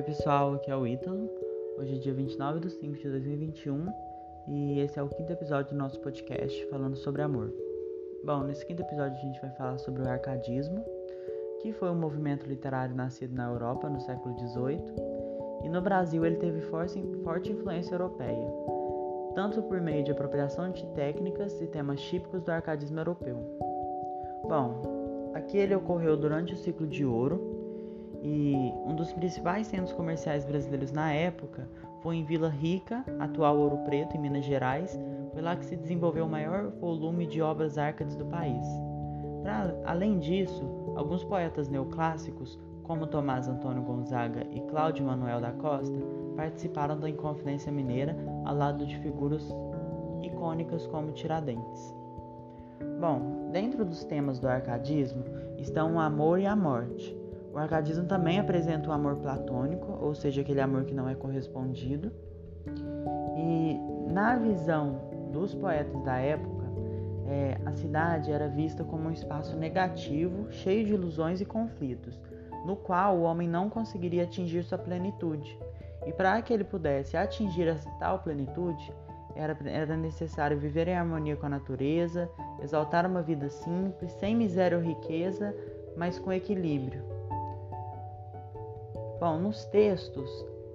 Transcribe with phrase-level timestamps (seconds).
[0.00, 1.28] Oi pessoal, aqui é o Ítalo.
[1.76, 3.92] Hoje é dia 29 de 5 de 2021
[4.48, 7.52] e esse é o quinto episódio do nosso podcast falando sobre amor.
[8.24, 10.82] Bom, nesse quinto episódio a gente vai falar sobre o arcadismo,
[11.60, 14.82] que foi um movimento literário nascido na Europa no século XVIII
[15.64, 18.50] e no Brasil ele teve forte, forte influência europeia,
[19.34, 23.36] tanto por meio de apropriação de técnicas e temas típicos do arcadismo europeu.
[24.48, 24.80] Bom,
[25.34, 27.59] aqui ele ocorreu durante o ciclo de ouro
[28.22, 28.54] e
[28.86, 31.68] um dos principais centros comerciais brasileiros na época
[32.02, 34.98] foi em Vila Rica, atual Ouro Preto, em Minas Gerais.
[35.32, 38.66] Foi lá que se desenvolveu o maior volume de obras árcades do país.
[39.42, 40.64] Pra, além disso,
[40.96, 45.98] alguns poetas neoclássicos, como Tomás Antônio Gonzaga e Cláudio Manuel da Costa,
[46.36, 49.54] participaram da Inconfidência Mineira ao lado de figuras
[50.22, 51.94] icônicas como Tiradentes.
[53.00, 55.22] Bom, dentro dos temas do arcadismo
[55.58, 57.19] estão o amor e a morte.
[57.52, 62.12] O arcadismo também apresenta o amor platônico, ou seja, aquele amor que não é correspondido.
[63.36, 63.78] E
[64.12, 65.00] na visão
[65.32, 66.64] dos poetas da época,
[67.26, 72.20] é, a cidade era vista como um espaço negativo, cheio de ilusões e conflitos,
[72.64, 75.58] no qual o homem não conseguiria atingir sua plenitude.
[76.06, 78.92] E para que ele pudesse atingir essa tal plenitude,
[79.34, 82.30] era, era necessário viver em harmonia com a natureza,
[82.62, 85.54] exaltar uma vida simples, sem miséria ou riqueza,
[85.96, 87.19] mas com equilíbrio.
[89.20, 90.30] Bom, nos textos,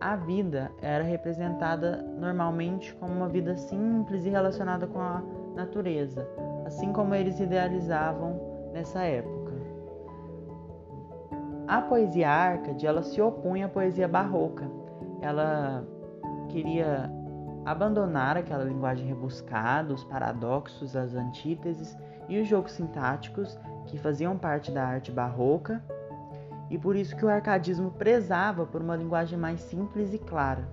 [0.00, 5.22] a vida era representada normalmente como uma vida simples e relacionada com a
[5.54, 6.26] natureza,
[6.64, 8.40] assim como eles idealizavam
[8.72, 9.52] nessa época.
[11.68, 14.66] A poesia árcade, ela se opunha à poesia barroca.
[15.20, 15.84] Ela
[16.48, 17.12] queria
[17.66, 21.94] abandonar aquela linguagem rebuscada, os paradoxos, as antíteses
[22.26, 25.84] e os jogos sintáticos que faziam parte da arte barroca
[26.70, 30.68] e por isso que o arcadismo prezava por uma linguagem mais simples e clara.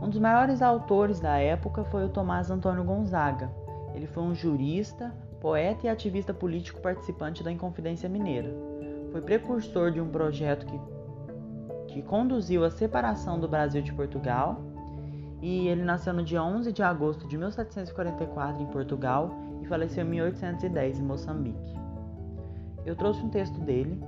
[0.00, 3.50] Um dos maiores autores da época foi o Tomás Antônio Gonzaga.
[3.94, 8.50] Ele foi um jurista, poeta e ativista político participante da Inconfidência Mineira.
[9.12, 10.80] Foi precursor de um projeto que,
[11.92, 14.62] que conduziu à separação do Brasil de Portugal
[15.42, 19.30] e ele nasceu no dia 11 de agosto de 1744 em Portugal
[19.60, 21.79] e faleceu em 1810 em Moçambique.
[22.84, 23.98] Eu trouxe um texto dele,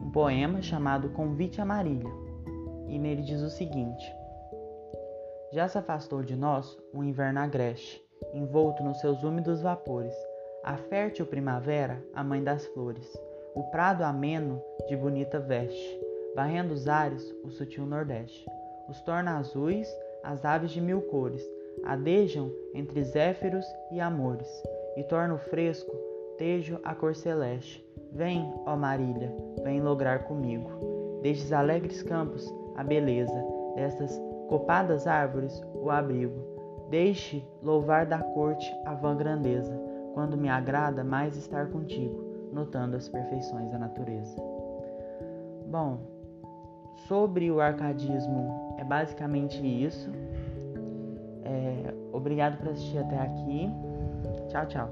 [0.00, 2.10] um poema chamado Convite à Marília,
[2.88, 4.10] e nele diz o seguinte:
[5.52, 10.14] Já se afastou de nós o inverno agreste, envolto nos seus úmidos vapores,
[10.64, 13.06] a fértil primavera, a mãe das flores,
[13.54, 16.00] o prado ameno de bonita veste,
[16.34, 18.46] varrendo os ares o sutil nordeste,
[18.88, 19.88] os torna azuis,
[20.22, 21.46] as aves de mil cores,
[21.84, 24.48] adejam entre zéfiros e amores,
[24.96, 25.94] e torna o fresco
[26.36, 27.85] tejo a cor celeste,
[28.16, 29.30] Vem, ó Marília,
[29.62, 30.70] vem lograr comigo.
[31.22, 33.44] Destes alegres campos, a beleza,
[33.74, 34.18] destas
[34.48, 36.40] copadas árvores, o abrigo.
[36.88, 39.78] Deixe louvar da corte a vã grandeza,
[40.14, 44.42] quando me agrada mais estar contigo, notando as perfeições da natureza.
[45.66, 45.98] Bom,
[47.08, 50.10] sobre o arcadismo é basicamente isso.
[51.44, 53.68] É, obrigado por assistir até aqui.
[54.48, 54.90] Tchau, tchau.